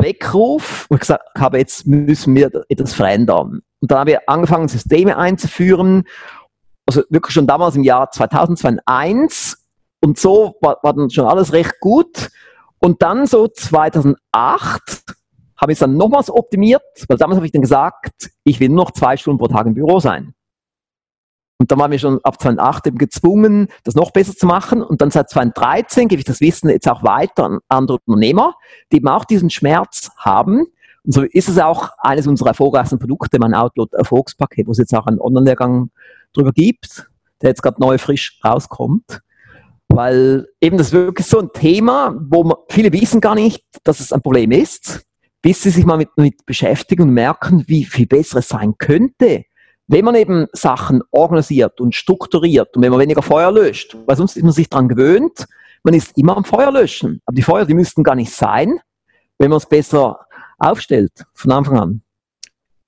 Weckruf, 0.02 0.88
ich 0.92 1.00
gesagt 1.00 1.24
habe, 1.38 1.58
jetzt 1.58 1.88
müssen 1.88 2.36
wir 2.36 2.52
etwas 2.70 2.94
verändern. 2.94 3.62
Und 3.80 3.92
dann 3.92 4.00
haben 4.00 4.08
wir 4.08 4.22
angefangen, 4.28 4.68
Systeme 4.68 5.18
einzuführen, 5.18 6.04
also 6.86 7.04
wirklich 7.10 7.34
schon 7.34 7.48
damals 7.48 7.76
im 7.76 7.84
Jahr 7.84 8.12
2000, 8.12 8.60
2001. 8.60 9.58
Und 10.02 10.20
so 10.20 10.56
war, 10.62 10.78
war 10.82 10.94
dann 10.94 11.10
schon 11.10 11.26
alles 11.26 11.54
recht 11.54 11.80
gut. 11.80 12.30
Und 12.80 13.02
dann 13.02 13.28
so 13.28 13.48
2008 13.48 14.18
habe 15.58 15.72
ich 15.72 15.76
es 15.76 15.80
dann 15.80 15.96
nochmals 15.96 16.32
optimiert, 16.32 16.82
weil 17.08 17.18
damals 17.18 17.38
habe 17.38 17.46
ich 17.46 17.52
dann 17.52 17.62
gesagt, 17.62 18.32
ich 18.44 18.60
will 18.60 18.70
nur 18.70 18.86
noch 18.86 18.92
zwei 18.92 19.16
Stunden 19.16 19.38
pro 19.38 19.48
Tag 19.48 19.68
im 19.68 19.76
Büro 19.76 20.00
sein. 20.00 20.34
Und 21.62 21.70
dann 21.70 21.78
waren 21.78 21.92
wir 21.92 22.00
schon 22.00 22.20
ab 22.24 22.42
2008 22.42 22.88
eben 22.88 22.98
gezwungen, 22.98 23.68
das 23.84 23.94
noch 23.94 24.10
besser 24.10 24.36
zu 24.36 24.48
machen. 24.48 24.82
Und 24.82 25.00
dann 25.00 25.12
seit 25.12 25.30
2013 25.30 26.08
gebe 26.08 26.20
ich 26.20 26.26
das 26.26 26.42
Wissen 26.42 26.72
jetzt 26.72 26.90
auch 26.90 27.04
weiter 27.04 27.46
an 27.46 27.60
andere 27.70 28.00
Unternehmer, 28.04 28.56
die 28.92 28.96
eben 28.98 29.08
auch 29.08 29.26
diesen 29.26 29.52
Schmerz 29.52 30.10
haben. 30.18 30.66
Und 31.04 31.14
so 31.14 31.22
ist 31.22 31.50
es 31.50 31.60
auch 31.60 31.92
eines 32.00 32.26
unserer 32.26 32.50
erfolgreichsten 32.50 32.98
Produkte, 32.98 33.38
mein 33.38 33.54
Outload 33.54 33.96
Erfolgspaket, 33.96 34.66
wo 34.66 34.72
es 34.72 34.80
jetzt 34.80 34.96
auch 34.96 35.06
einen 35.06 35.22
Online-Lehrgang 35.22 35.92
drüber 36.34 36.52
gibt, 36.52 37.12
der 37.44 37.50
jetzt 37.50 37.62
gerade 37.62 37.80
neu 37.80 38.00
frisch 38.00 38.40
rauskommt. 38.44 39.22
Weil 39.88 40.48
eben 40.62 40.80
das 40.80 40.92
wirklich 40.92 41.28
so 41.28 41.42
ein 41.42 41.54
Thema, 41.54 42.16
wo 42.20 42.66
viele 42.70 42.92
wissen 42.92 43.22
gar 43.22 43.36
nicht, 43.36 43.64
dass 43.84 44.00
es 44.00 44.12
ein 44.12 44.24
Problem 44.24 44.50
ist, 44.50 45.06
bis 45.44 45.62
sie 45.62 45.70
sich 45.70 45.86
mal 45.86 45.98
mit, 45.98 46.10
mit 46.18 46.44
beschäftigen 46.48 47.04
und 47.04 47.12
merken, 47.12 47.66
wie 47.68 47.86
viel 47.86 48.08
besser 48.08 48.40
es 48.40 48.50
sein 48.50 48.74
könnte 48.80 49.46
wenn 49.88 50.06
man 50.06 50.16
eben 50.16 50.48
Sachen 50.54 51.02
organisiert 51.12 51.82
und 51.82 51.96
strukturiert 51.96 52.76
und 52.76 52.84
wenn 52.84 52.92
man 52.92 53.00
weniger 53.00 53.22
Feuer 53.22 53.52
löscht, 53.52 53.98
weil 54.06 54.16
sonst 54.16 54.38
ist 54.38 54.44
man 54.44 54.54
sich 54.54 54.70
daran 54.70 54.88
gewöhnt, 54.88 55.48
man 55.84 55.94
ist 55.94 56.18
immer 56.18 56.38
am 56.38 56.46
Feuer 56.46 56.72
löschen. 56.72 57.22
Aber 57.26 57.36
die 57.36 57.42
Feuer, 57.42 57.66
die 57.66 57.74
müssten 57.74 58.04
gar 58.04 58.16
nicht 58.16 58.32
sein, 58.32 58.80
wenn 59.40 59.50
man 59.50 59.58
es 59.58 59.66
besser 59.66 60.20
aufstellt 60.60 61.26
von 61.34 61.52
Anfang 61.52 61.80
an. 61.80 62.02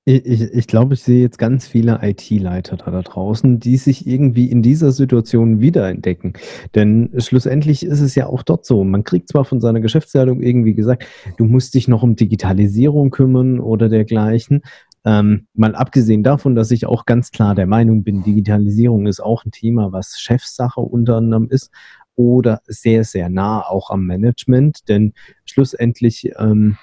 Ich, 0.05 0.25
ich, 0.25 0.41
ich 0.41 0.67
glaube, 0.67 0.95
ich 0.95 1.01
sehe 1.01 1.21
jetzt 1.21 1.37
ganz 1.37 1.65
viele 1.65 1.99
IT-Leiter 2.01 2.75
da, 2.75 2.91
da 2.91 3.01
draußen, 3.01 3.61
die 3.61 3.77
sich 3.77 4.05
irgendwie 4.05 4.51
in 4.51 4.61
dieser 4.61 4.91
Situation 4.91 5.61
wiederentdecken. 5.61 6.33
Denn 6.75 7.09
schlussendlich 7.19 7.85
ist 7.85 8.01
es 8.01 8.13
ja 8.13 8.27
auch 8.27 8.43
dort 8.43 8.65
so. 8.65 8.83
Man 8.83 9.05
kriegt 9.05 9.29
zwar 9.29 9.45
von 9.45 9.61
seiner 9.61 9.79
Geschäftsleitung 9.79 10.41
irgendwie 10.41 10.73
gesagt, 10.73 11.05
du 11.37 11.45
musst 11.45 11.73
dich 11.73 11.87
noch 11.87 12.03
um 12.03 12.17
Digitalisierung 12.17 13.11
kümmern 13.11 13.61
oder 13.61 13.87
dergleichen, 13.87 14.61
ähm, 15.05 15.47
mal 15.53 15.75
abgesehen 15.75 16.23
davon, 16.23 16.55
dass 16.55 16.71
ich 16.71 16.85
auch 16.85 17.05
ganz 17.05 17.31
klar 17.31 17.55
der 17.55 17.67
Meinung 17.67 18.03
bin, 18.03 18.23
Digitalisierung 18.23 19.07
ist 19.07 19.19
auch 19.19 19.45
ein 19.45 19.51
Thema, 19.51 19.91
was 19.91 20.19
Chefsache 20.19 20.81
unter 20.81 21.17
anderem 21.17 21.49
ist 21.49 21.71
oder 22.15 22.61
sehr, 22.65 23.03
sehr 23.03 23.29
nah 23.29 23.61
auch 23.61 23.89
am 23.89 24.05
Management, 24.05 24.87
denn 24.87 25.13
schlussendlich 25.45 26.31
ähm, 26.37 26.77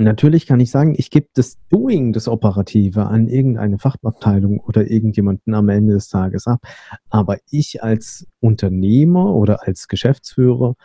Natürlich 0.00 0.46
kann 0.46 0.60
ich 0.60 0.70
sagen, 0.70 0.94
ich 0.96 1.10
gebe 1.10 1.26
das 1.34 1.58
Doing, 1.70 2.12
das 2.12 2.28
Operative 2.28 3.06
an 3.06 3.26
irgendeine 3.26 3.80
Fachabteilung 3.80 4.60
oder 4.60 4.88
irgendjemanden 4.88 5.54
am 5.54 5.68
Ende 5.68 5.94
des 5.94 6.08
Tages 6.08 6.46
ab. 6.46 6.60
Aber 7.10 7.38
ich 7.50 7.82
als 7.82 8.24
Unternehmer 8.38 9.34
oder 9.34 9.66
als 9.66 9.88
Geschäftsführer 9.88 10.76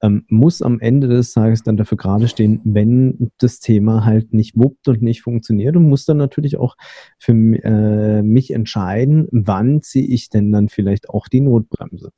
ähm, 0.00 0.24
muss 0.28 0.62
am 0.62 0.80
Ende 0.80 1.08
des 1.08 1.34
Tages 1.34 1.62
dann 1.62 1.76
dafür 1.76 1.98
gerade 1.98 2.26
stehen, 2.26 2.62
wenn 2.64 3.32
das 3.36 3.60
Thema 3.60 4.06
halt 4.06 4.32
nicht 4.32 4.56
wuppt 4.56 4.88
und 4.88 5.02
nicht 5.02 5.20
funktioniert 5.20 5.76
und 5.76 5.86
muss 5.86 6.06
dann 6.06 6.16
natürlich 6.16 6.56
auch 6.56 6.76
für 7.18 7.32
äh, 7.32 8.22
mich 8.22 8.50
entscheiden, 8.50 9.28
wann 9.30 9.82
ziehe 9.82 10.06
ich 10.06 10.30
denn 10.30 10.50
dann 10.52 10.70
vielleicht 10.70 11.10
auch 11.10 11.28
die 11.28 11.42
Notbremse. 11.42 12.12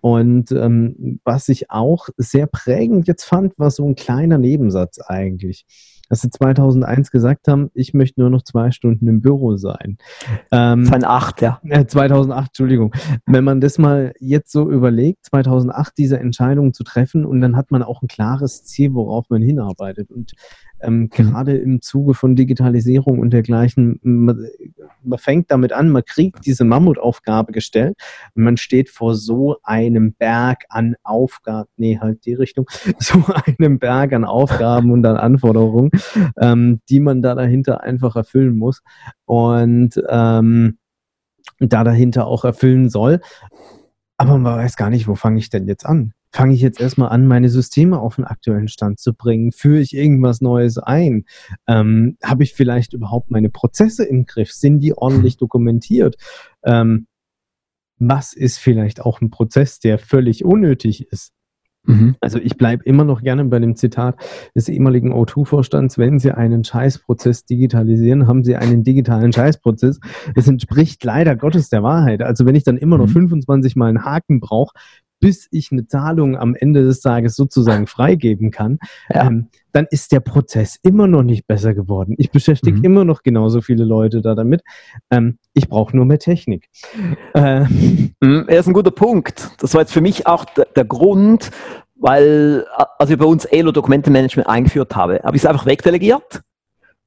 Und 0.00 0.52
ähm, 0.52 1.20
was 1.24 1.48
ich 1.48 1.70
auch 1.70 2.08
sehr 2.16 2.46
prägend 2.46 3.06
jetzt 3.06 3.24
fand, 3.24 3.58
war 3.58 3.70
so 3.70 3.86
ein 3.86 3.94
kleiner 3.94 4.38
Nebensatz 4.38 5.00
eigentlich 5.00 5.66
dass 6.10 6.22
sie 6.22 6.30
2001 6.30 7.12
gesagt 7.12 7.48
haben, 7.48 7.70
ich 7.72 7.94
möchte 7.94 8.20
nur 8.20 8.30
noch 8.30 8.42
zwei 8.42 8.72
Stunden 8.72 9.06
im 9.06 9.22
Büro 9.22 9.56
sein. 9.56 9.96
Ähm, 10.50 10.84
2008, 10.84 11.40
ja. 11.40 11.60
Äh, 11.64 11.86
2008, 11.86 12.48
Entschuldigung. 12.48 12.92
Wenn 13.26 13.44
man 13.44 13.60
das 13.60 13.78
mal 13.78 14.12
jetzt 14.18 14.50
so 14.50 14.68
überlegt, 14.70 15.26
2008 15.26 15.92
diese 15.96 16.18
Entscheidung 16.18 16.74
zu 16.74 16.82
treffen 16.82 17.24
und 17.24 17.40
dann 17.40 17.56
hat 17.56 17.70
man 17.70 17.84
auch 17.84 18.02
ein 18.02 18.08
klares 18.08 18.64
Ziel, 18.64 18.92
worauf 18.92 19.30
man 19.30 19.40
hinarbeitet. 19.40 20.10
Und 20.10 20.32
ähm, 20.82 21.00
mhm. 21.00 21.08
gerade 21.10 21.56
im 21.56 21.80
Zuge 21.80 22.14
von 22.14 22.36
Digitalisierung 22.36 23.18
und 23.18 23.32
dergleichen, 23.32 23.98
man, 24.02 24.46
man, 25.02 25.18
fängt 25.18 25.50
damit 25.50 25.72
an, 25.72 25.90
man 25.90 26.04
kriegt 26.04 26.46
diese 26.46 26.64
Mammutaufgabe 26.64 27.52
gestellt 27.52 27.96
und 28.34 28.44
man 28.44 28.56
steht 28.56 28.90
vor 28.90 29.14
so 29.14 29.56
einem 29.62 30.14
Berg 30.14 30.64
an 30.68 30.96
Aufgaben, 31.02 31.68
nee, 31.76 31.98
halt 32.00 32.24
die 32.24 32.34
Richtung, 32.34 32.66
so 32.98 33.22
einem 33.46 33.78
Berg 33.78 34.12
an 34.12 34.24
Aufgaben 34.24 34.90
und 34.90 35.04
an 35.06 35.16
Anforderungen, 35.16 35.90
ähm, 36.40 36.80
die 36.88 37.00
man 37.00 37.22
da 37.22 37.34
dahinter 37.34 37.82
einfach 37.82 38.16
erfüllen 38.16 38.56
muss 38.56 38.82
und 39.24 40.00
ähm, 40.08 40.78
da 41.58 41.84
dahinter 41.84 42.26
auch 42.26 42.44
erfüllen 42.44 42.88
soll. 42.88 43.20
Aber 44.16 44.38
man 44.38 44.56
weiß 44.56 44.76
gar 44.76 44.90
nicht, 44.90 45.08
wo 45.08 45.14
fange 45.14 45.38
ich 45.38 45.50
denn 45.50 45.66
jetzt 45.66 45.86
an? 45.86 46.12
Fange 46.32 46.54
ich 46.54 46.60
jetzt 46.60 46.80
erstmal 46.80 47.10
an, 47.10 47.26
meine 47.26 47.48
Systeme 47.48 47.98
auf 47.98 48.16
den 48.16 48.24
aktuellen 48.24 48.68
Stand 48.68 49.00
zu 49.00 49.14
bringen? 49.14 49.52
Führe 49.52 49.80
ich 49.80 49.94
irgendwas 49.94 50.40
Neues 50.40 50.78
ein? 50.78 51.24
Ähm, 51.66 52.16
Habe 52.22 52.42
ich 52.42 52.54
vielleicht 52.54 52.92
überhaupt 52.92 53.30
meine 53.30 53.50
Prozesse 53.50 54.04
im 54.04 54.26
Griff? 54.26 54.52
Sind 54.52 54.80
die 54.80 54.96
ordentlich 54.96 55.36
dokumentiert? 55.38 56.16
Ähm, 56.62 57.06
was 57.98 58.32
ist 58.32 58.58
vielleicht 58.58 59.00
auch 59.00 59.20
ein 59.20 59.30
Prozess, 59.30 59.78
der 59.78 59.98
völlig 59.98 60.44
unnötig 60.44 61.08
ist? 61.10 61.32
Mhm. 61.84 62.16
Also 62.20 62.38
ich 62.38 62.56
bleibe 62.56 62.84
immer 62.84 63.04
noch 63.04 63.22
gerne 63.22 63.44
bei 63.44 63.58
dem 63.58 63.74
Zitat 63.74 64.16
des 64.54 64.68
ehemaligen 64.68 65.12
O2-Vorstands, 65.12 65.98
wenn 65.98 66.18
Sie 66.18 66.30
einen 66.30 66.62
Scheißprozess 66.64 67.46
digitalisieren, 67.46 68.26
haben 68.26 68.44
Sie 68.44 68.56
einen 68.56 68.84
digitalen 68.84 69.32
Scheißprozess. 69.32 69.98
Das 70.34 70.46
entspricht 70.46 71.02
leider 71.04 71.36
Gottes 71.36 71.70
der 71.70 71.82
Wahrheit. 71.82 72.22
Also 72.22 72.44
wenn 72.44 72.54
ich 72.54 72.64
dann 72.64 72.76
immer 72.76 72.98
noch 72.98 73.08
25 73.08 73.76
mhm. 73.76 73.78
Mal 73.78 73.88
einen 73.88 74.04
Haken 74.04 74.40
brauche, 74.40 74.74
bis 75.20 75.46
ich 75.50 75.70
eine 75.70 75.86
Zahlung 75.86 76.36
am 76.36 76.54
Ende 76.54 76.82
des 76.82 77.00
Tages 77.00 77.36
sozusagen 77.36 77.86
freigeben 77.86 78.50
kann, 78.50 78.78
ja. 79.10 79.26
ähm, 79.26 79.48
dann 79.72 79.86
ist 79.90 80.10
der 80.12 80.20
Prozess 80.20 80.78
immer 80.82 81.06
noch 81.06 81.22
nicht 81.22 81.46
besser 81.46 81.74
geworden. 81.74 82.14
Ich 82.18 82.30
beschäftige 82.30 82.78
mhm. 82.78 82.84
immer 82.84 83.04
noch 83.04 83.22
genauso 83.22 83.60
viele 83.60 83.84
Leute 83.84 84.20
da 84.20 84.34
damit. 84.34 84.62
Ähm, 85.10 85.38
ich 85.52 85.68
brauche 85.68 85.94
nur 85.94 86.06
mehr 86.06 86.18
Technik. 86.18 86.68
Äh, 87.34 87.60
mhm, 88.20 88.44
er 88.48 88.60
ist 88.60 88.66
ein 88.66 88.72
guter 88.72 88.90
Punkt. 88.90 89.50
Das 89.58 89.74
war 89.74 89.82
jetzt 89.82 89.92
für 89.92 90.00
mich 90.00 90.26
auch 90.26 90.44
der, 90.44 90.84
Grund, 90.84 91.50
weil, 91.94 92.66
als 92.98 93.10
ich 93.10 93.18
bei 93.18 93.26
uns 93.26 93.44
Elo 93.44 93.70
Dokumentenmanagement 93.70 94.48
eingeführt 94.48 94.96
habe, 94.96 95.20
habe 95.22 95.36
ich 95.36 95.42
es 95.42 95.46
einfach 95.46 95.66
wegdelegiert 95.66 96.42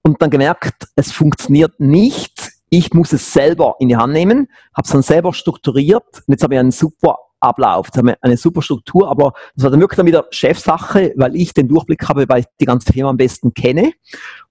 und 0.04 0.22
dann 0.22 0.30
gemerkt, 0.30 0.88
es 0.96 1.12
funktioniert 1.12 1.80
nicht. 1.80 2.52
Ich 2.70 2.94
muss 2.94 3.14
es 3.14 3.34
selber 3.34 3.76
in 3.80 3.90
die 3.90 3.98
Hand 3.98 4.14
nehmen, 4.14 4.48
habe 4.76 4.86
es 4.86 4.92
dann 4.92 5.02
selber 5.02 5.34
strukturiert 5.34 6.24
und 6.28 6.32
jetzt 6.32 6.44
habe 6.44 6.56
ich 6.56 6.60
einen 6.60 6.72
super 6.72 7.18
Ablauf. 7.44 7.92
Das 7.92 8.00
haben 8.00 8.14
eine 8.22 8.38
super 8.38 8.62
Struktur, 8.62 9.10
aber 9.10 9.34
das 9.56 9.66
war 9.66 9.72
dann 9.72 9.80
wirklich 9.80 9.98
dann 9.98 10.06
wieder 10.06 10.26
Chefsache, 10.32 11.14
weil 11.16 11.36
ich 11.36 11.54
den 11.54 11.68
Durchblick 11.68 12.08
habe, 12.08 12.28
weil 12.30 12.42
ich 12.42 12.46
die 12.60 12.66
ganze 12.66 12.92
Firma 12.92 13.10
am 13.10 13.18
besten 13.18 13.54
kenne. 13.54 13.92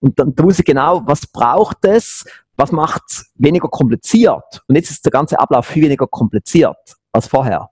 Und 0.00 0.18
dann 0.18 0.34
da 0.34 0.44
wusste 0.44 0.62
ich 0.62 0.66
genau, 0.66 1.02
was 1.06 1.26
braucht 1.26 1.84
es, 1.84 2.24
was 2.56 2.72
macht 2.72 3.02
es 3.08 3.30
weniger 3.34 3.68
kompliziert. 3.68 4.62
Und 4.68 4.76
jetzt 4.76 4.90
ist 4.90 5.04
der 5.04 5.12
ganze 5.12 5.38
Ablauf 5.38 5.66
viel 5.66 5.84
weniger 5.84 6.06
kompliziert 6.06 6.76
als 7.12 7.26
vorher. 7.26 7.68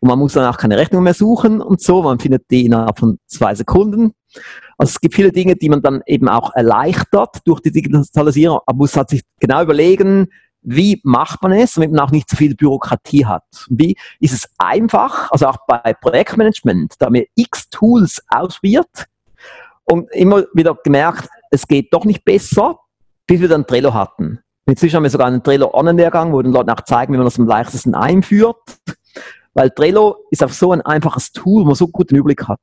Und 0.00 0.08
man 0.08 0.18
muss 0.18 0.32
dann 0.32 0.52
auch 0.52 0.56
keine 0.56 0.78
Rechnung 0.78 1.02
mehr 1.02 1.14
suchen 1.14 1.60
und 1.60 1.80
so, 1.80 2.02
man 2.02 2.18
findet 2.18 2.50
die 2.50 2.64
innerhalb 2.64 2.98
von 2.98 3.18
zwei 3.26 3.54
Sekunden. 3.54 4.12
Also 4.78 4.92
es 4.92 5.00
gibt 5.00 5.14
viele 5.14 5.32
Dinge, 5.32 5.56
die 5.56 5.68
man 5.68 5.82
dann 5.82 6.02
eben 6.06 6.28
auch 6.28 6.54
erleichtert 6.54 7.40
durch 7.44 7.60
die 7.60 7.70
Digitalisierung, 7.70 8.60
aber 8.64 8.78
muss 8.78 8.96
halt 8.96 9.10
sich 9.10 9.22
genau 9.38 9.62
überlegen, 9.62 10.28
wie 10.62 11.00
macht 11.04 11.42
man 11.42 11.52
es, 11.52 11.74
damit 11.74 11.92
man 11.92 12.00
auch 12.00 12.10
nicht 12.10 12.28
zu 12.28 12.36
viel 12.36 12.54
Bürokratie 12.54 13.26
hat? 13.26 13.44
Wie 13.68 13.96
ist 14.18 14.32
es 14.32 14.48
einfach, 14.58 15.30
also 15.30 15.46
auch 15.46 15.58
bei 15.66 15.94
Projektmanagement, 15.94 16.94
da 16.98 17.12
wir 17.12 17.26
x 17.34 17.68
Tools 17.70 18.22
ausprobiert 18.28 19.06
und 19.84 20.10
immer 20.12 20.44
wieder 20.54 20.76
gemerkt, 20.84 21.28
es 21.50 21.66
geht 21.66 21.92
doch 21.92 22.04
nicht 22.04 22.24
besser, 22.24 22.78
bis 23.26 23.40
wir 23.40 23.48
dann 23.48 23.66
Trello 23.66 23.94
hatten. 23.94 24.40
Inzwischen 24.66 24.96
haben 24.96 25.02
wir 25.02 25.10
sogar 25.10 25.26
einen 25.26 25.42
Trello 25.42 25.72
Online-Lehrgang, 25.72 26.32
wo 26.32 26.38
wir 26.38 26.42
den 26.44 26.52
Leuten 26.52 26.70
auch 26.70 26.82
zeigen, 26.82 27.12
wie 27.12 27.16
man 27.16 27.26
das 27.26 27.38
am 27.38 27.46
leichtesten 27.46 27.94
einführt. 27.94 28.78
Weil 29.54 29.70
Trello 29.70 30.26
ist 30.30 30.44
auch 30.44 30.50
so 30.50 30.72
ein 30.72 30.80
einfaches 30.80 31.32
Tool, 31.32 31.62
wo 31.62 31.66
man 31.66 31.74
so 31.74 31.88
gut 31.88 32.10
den 32.10 32.18
Überblick 32.18 32.46
hat. 32.46 32.60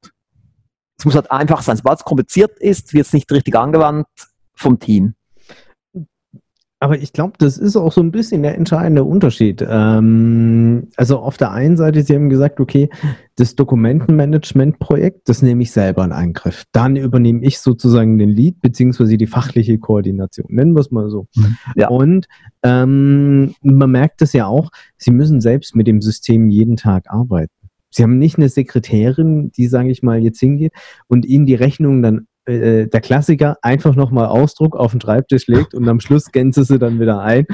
Es 0.98 1.06
muss 1.06 1.16
halt 1.16 1.30
einfach 1.32 1.62
sein. 1.62 1.78
Sobald 1.78 2.00
es 2.00 2.06
kompliziert 2.06 2.58
ist, 2.60 2.94
wird 2.94 3.08
es 3.08 3.14
nicht 3.14 3.32
richtig 3.32 3.56
angewandt 3.56 4.08
vom 4.56 4.80
Team. 4.80 5.16
Aber 6.80 7.00
ich 7.00 7.12
glaube, 7.12 7.34
das 7.40 7.58
ist 7.58 7.76
auch 7.76 7.92
so 7.92 8.02
ein 8.02 8.12
bisschen 8.12 8.44
der 8.44 8.56
entscheidende 8.56 9.04
Unterschied. 9.04 9.66
Ähm, 9.68 10.90
also 10.96 11.18
auf 11.20 11.38
der 11.38 11.52
einen 11.52 11.76
Seite, 11.76 12.04
Sie 12.04 12.14
haben 12.14 12.30
gesagt, 12.30 12.60
okay, 12.60 12.90
das 13.36 13.56
Dokumentenmanagement-Projekt, 13.56 15.28
das 15.28 15.42
nehme 15.42 15.64
ich 15.64 15.72
selber 15.72 16.06
in 16.06 16.12
Angriff. 16.12 16.66
Dann 16.74 16.96
übernehme 16.96 17.44
ich 17.44 17.60
sozusagen 17.60 18.20
den 18.20 18.30
Lead 18.30 18.62
beziehungsweise 18.62 19.18
die 19.18 19.26
fachliche 19.26 19.80
Koordination. 19.80 20.48
Nennen 20.50 20.76
wir 20.76 20.82
es 20.82 20.92
mal 20.92 21.10
so. 21.10 21.28
Mhm. 21.36 21.58
Ja. 21.76 21.88
Und 21.90 22.28
ähm, 22.62 23.56
man 23.64 23.90
merkt 23.90 24.22
es 24.22 24.34
ja 24.34 24.46
auch, 24.46 24.70
Sie 24.98 25.12
müssen 25.12 25.42
selbst 25.42 25.76
mit 25.76 25.88
dem 25.88 26.02
System 26.02 26.50
jeden 26.50 26.76
Tag 26.76 27.10
arbeiten. 27.10 27.52
Sie 27.90 28.04
haben 28.04 28.20
nicht 28.20 28.38
eine 28.38 28.50
Sekretärin, 28.50 29.52
die, 29.52 29.68
sage 29.68 29.90
ich 29.90 30.04
mal, 30.04 30.20
jetzt 30.20 30.40
hingeht 30.40 30.74
und 31.08 31.26
Ihnen 31.26 31.48
die 31.48 31.56
Rechnung 31.56 32.04
dann 32.04 32.28
äh, 32.48 32.88
der 32.88 33.02
Klassiker, 33.02 33.58
einfach 33.62 33.96
nochmal 33.96 34.28
Ausdruck 34.28 34.76
auf 34.76 34.92
den 34.92 35.02
Schreibtisch 35.02 35.48
legt 35.48 35.74
und 35.74 35.88
am 35.88 36.00
Schluss 36.00 36.32
gänze 36.32 36.64
sie 36.64 36.80
dann 36.80 37.00
wieder 37.00 37.20
ein. 37.20 37.46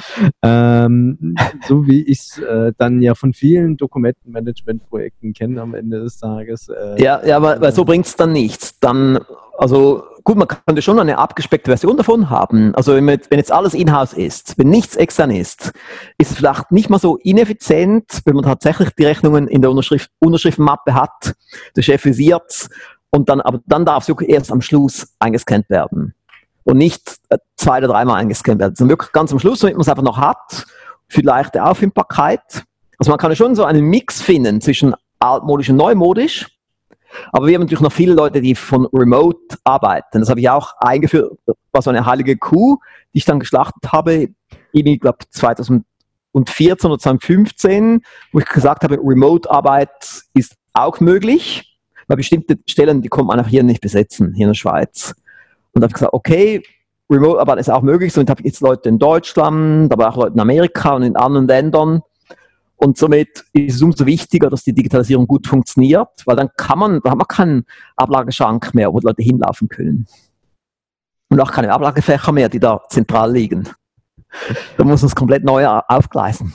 Ähm, 0.41 1.35
so 1.67 1.87
wie 1.87 2.03
ich 2.03 2.19
es 2.19 2.39
äh, 2.39 2.73
dann 2.77 3.01
ja 3.01 3.15
von 3.15 3.33
vielen 3.33 3.77
Dokumentenmanagement-Projekten 3.77 5.33
kenne 5.33 5.61
am 5.61 5.73
Ende 5.73 6.01
des 6.01 6.19
Tages. 6.19 6.69
Äh, 6.69 7.01
ja, 7.01 7.25
ja, 7.25 7.37
aber, 7.37 7.59
weil 7.59 7.73
so 7.73 7.85
bringt 7.85 8.05
es 8.05 8.15
dann 8.15 8.31
nichts. 8.31 8.79
Dann, 8.79 9.19
also 9.57 10.03
gut, 10.23 10.37
man 10.37 10.47
könnte 10.47 10.81
schon 10.81 10.99
eine 10.99 11.17
abgespeckte 11.17 11.69
Version 11.69 11.97
davon 11.97 12.29
haben. 12.29 12.73
Also 12.75 12.95
wenn, 12.95 13.07
jetzt 13.07 13.51
alles 13.51 13.73
in-house 13.73 14.13
ist, 14.13 14.57
wenn 14.57 14.69
nichts 14.69 14.95
extern 14.95 15.31
ist, 15.31 15.73
ist 16.17 16.31
es 16.31 16.37
vielleicht 16.37 16.71
nicht 16.71 16.89
mal 16.89 16.99
so 16.99 17.17
ineffizient, 17.17 18.21
wenn 18.25 18.35
man 18.35 18.45
tatsächlich 18.45 18.89
die 18.97 19.05
Rechnungen 19.05 19.47
in 19.47 19.61
der 19.61 19.71
Unterschrift, 19.71 20.09
Unterschriftenmappe 20.19 20.93
hat, 20.93 21.33
der 21.75 21.81
Chef 21.81 22.05
visiert 22.05 22.69
und 23.13 23.29
dann, 23.29 23.41
aber 23.41 23.59
dann 23.67 23.85
darf 23.85 24.09
es 24.09 24.21
erst 24.27 24.51
am 24.51 24.61
Schluss 24.61 25.13
eingescannt 25.19 25.69
werden 25.69 26.15
und 26.63 26.77
nicht 26.77 27.17
äh, 27.29 27.37
zwei 27.55 27.77
oder 27.77 27.89
dreimal 27.89 28.19
eingescannt 28.19 28.59
werden. 28.59 28.71
Also 28.71 28.89
wirklich 28.89 29.11
ganz 29.11 29.31
am 29.31 29.37
Schluss, 29.37 29.59
damit 29.59 29.75
man 29.75 29.81
es 29.81 29.89
einfach 29.89 30.03
noch 30.03 30.17
hat, 30.17 30.65
für 31.07 31.21
leichte 31.21 31.63
Auffindbarkeit. 31.63 32.63
Also 32.97 33.11
man 33.11 33.19
kann 33.19 33.35
schon 33.35 33.53
so 33.53 33.65
einen 33.65 33.83
Mix 33.83 34.19
finden 34.19 34.61
zwischen 34.61 34.95
altmodisch 35.19 35.69
und 35.69 35.75
neumodisch. 35.75 36.47
Aber 37.31 37.45
wir 37.45 37.53
haben 37.53 37.61
natürlich 37.61 37.81
noch 37.81 37.91
viele 37.91 38.15
Leute, 38.15 38.41
die 38.41 38.55
von 38.55 38.87
Remote 38.91 39.57
arbeiten. 39.63 40.19
Das 40.19 40.29
habe 40.31 40.39
ich 40.39 40.49
auch 40.49 40.73
eingeführt, 40.79 41.37
war 41.71 41.83
so 41.83 41.91
eine 41.91 42.07
heilige 42.07 42.35
Kuh, 42.35 42.79
die 43.13 43.19
ich 43.19 43.25
dann 43.25 43.39
geschlachtet 43.39 43.91
habe, 43.91 44.29
ich 44.71 44.99
glaube 44.99 45.19
2014 45.29 46.89
oder 46.89 46.97
2015, 46.97 48.01
wo 48.31 48.39
ich 48.39 48.45
gesagt 48.45 48.83
habe, 48.83 48.97
Remote-Arbeit 48.99 50.23
ist 50.33 50.55
auch 50.73 50.99
möglich, 50.99 51.72
weil 52.07 52.17
bestimmte 52.17 52.57
Stellen, 52.67 53.01
die 53.01 53.09
kommt 53.09 53.27
man 53.27 53.39
einfach 53.39 53.51
hier 53.51 53.63
nicht 53.63 53.81
besetzen, 53.81 54.33
hier 54.33 54.45
in 54.45 54.51
der 54.51 54.55
Schweiz. 54.55 55.15
Und 55.73 55.81
da 55.81 55.85
habe 55.85 55.91
ich 55.91 55.93
gesagt, 55.93 56.13
okay, 56.13 56.63
Remote-Arbeit 57.09 57.59
ist 57.59 57.69
auch 57.69 57.81
möglich. 57.81 58.13
So, 58.13 58.21
und 58.21 58.29
habe 58.29 58.43
jetzt 58.43 58.61
Leute 58.61 58.89
in 58.89 58.99
Deutschland, 58.99 59.91
aber 59.91 60.09
auch 60.09 60.17
Leute 60.17 60.33
in 60.33 60.39
Amerika 60.39 60.95
und 60.95 61.03
in 61.03 61.15
anderen 61.15 61.47
Ländern. 61.47 62.01
Und 62.75 62.97
somit 62.97 63.45
ist 63.53 63.75
es 63.75 63.81
umso 63.81 64.05
wichtiger, 64.05 64.49
dass 64.49 64.63
die 64.63 64.73
Digitalisierung 64.73 65.25
gut 65.25 65.47
funktioniert, 65.47 66.09
weil 66.25 66.35
dann 66.35 66.49
kann 66.57 66.79
man, 66.79 66.99
da 67.03 67.11
hat 67.11 67.17
man 67.17 67.27
keinen 67.27 67.65
Ablageschrank 67.95 68.73
mehr, 68.73 68.93
wo 68.93 68.99
Leute 68.99 69.23
hinlaufen 69.23 69.69
können. 69.69 70.07
Und 71.29 71.39
auch 71.39 71.51
keine 71.51 71.71
Ablagefächer 71.71 72.31
mehr, 72.31 72.49
die 72.49 72.59
da 72.59 72.81
zentral 72.89 73.31
liegen. 73.31 73.69
Da 74.77 74.83
muss 74.83 75.01
man 75.01 75.07
es 75.07 75.15
komplett 75.15 75.43
neu 75.43 75.65
aufgleisen. 75.65 76.53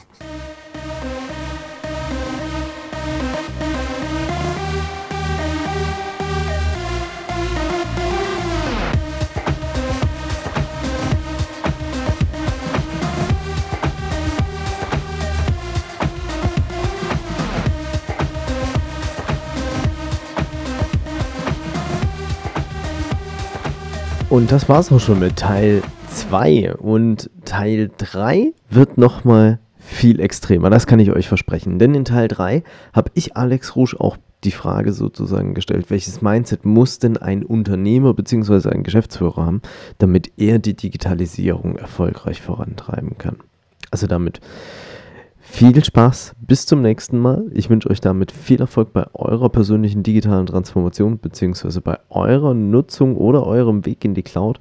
Und 24.30 24.52
das 24.52 24.68
war's 24.68 24.92
auch 24.92 25.00
schon 25.00 25.20
mit 25.20 25.36
Teil 25.36 25.80
2. 26.10 26.74
Und 26.74 27.30
Teil 27.46 27.90
3 27.96 28.52
wird 28.68 28.98
nochmal 28.98 29.58
viel 29.78 30.20
extremer. 30.20 30.68
Das 30.68 30.86
kann 30.86 31.00
ich 31.00 31.10
euch 31.10 31.28
versprechen. 31.28 31.78
Denn 31.78 31.94
in 31.94 32.04
Teil 32.04 32.28
3 32.28 32.62
habe 32.92 33.10
ich 33.14 33.38
Alex 33.38 33.74
Rouge 33.74 33.96
auch 33.98 34.18
die 34.44 34.50
Frage 34.50 34.92
sozusagen 34.92 35.54
gestellt, 35.54 35.86
welches 35.88 36.20
Mindset 36.20 36.66
muss 36.66 36.98
denn 36.98 37.16
ein 37.16 37.42
Unternehmer 37.42 38.12
bzw. 38.12 38.68
ein 38.68 38.82
Geschäftsführer 38.82 39.46
haben, 39.46 39.62
damit 39.96 40.30
er 40.36 40.58
die 40.58 40.76
Digitalisierung 40.76 41.76
erfolgreich 41.76 42.42
vorantreiben 42.42 43.16
kann. 43.16 43.36
Also 43.90 44.06
damit 44.06 44.40
viel 45.50 45.84
Spaß, 45.84 46.34
bis 46.40 46.66
zum 46.66 46.82
nächsten 46.82 47.18
Mal. 47.18 47.44
Ich 47.52 47.68
wünsche 47.68 47.90
euch 47.90 48.00
damit 48.00 48.30
viel 48.32 48.60
Erfolg 48.60 48.92
bei 48.92 49.06
eurer 49.14 49.48
persönlichen 49.48 50.02
digitalen 50.02 50.46
Transformation 50.46 51.18
bzw. 51.18 51.80
bei 51.80 51.98
eurer 52.10 52.54
Nutzung 52.54 53.16
oder 53.16 53.46
eurem 53.46 53.84
Weg 53.84 54.04
in 54.04 54.14
die 54.14 54.22
Cloud. 54.22 54.60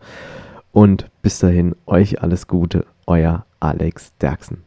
Und 0.72 1.10
bis 1.22 1.40
dahin, 1.40 1.76
euch 1.86 2.22
alles 2.22 2.48
Gute, 2.48 2.86
euer 3.06 3.46
Alex 3.60 4.12
Derksen. 4.20 4.64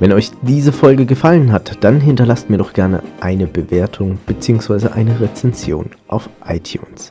Wenn 0.00 0.12
euch 0.12 0.30
diese 0.42 0.70
Folge 0.72 1.06
gefallen 1.06 1.50
hat, 1.50 1.82
dann 1.82 2.00
hinterlasst 2.00 2.50
mir 2.50 2.58
doch 2.58 2.72
gerne 2.72 3.02
eine 3.20 3.48
Bewertung 3.48 4.18
bzw. 4.26 4.88
eine 4.88 5.20
Rezension 5.20 5.90
auf 6.06 6.28
iTunes. 6.46 7.10